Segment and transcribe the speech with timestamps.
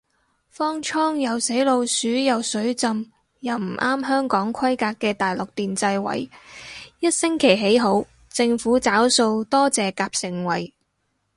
[0.49, 3.11] 方艙又死老鼠又水浸
[3.41, 6.27] 又唔啱香港規格嘅大陸電掣位，
[7.01, 10.73] 一星期起好，政府找數多謝夾盛惠